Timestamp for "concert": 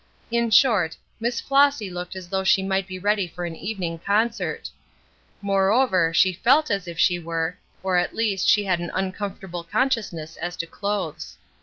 3.99-4.67